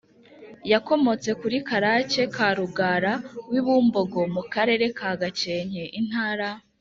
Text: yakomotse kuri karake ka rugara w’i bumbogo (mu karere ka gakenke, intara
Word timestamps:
yakomotse 0.71 1.29
kuri 1.41 1.57
karake 1.67 2.23
ka 2.35 2.47
rugara 2.57 3.13
w’i 3.51 3.61
bumbogo 3.65 4.19
(mu 4.33 4.43
karere 4.53 4.85
ka 4.97 5.11
gakenke, 5.21 5.83
intara 5.99 6.47